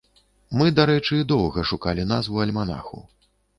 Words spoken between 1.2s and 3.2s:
доўга шукалі назву альманаху.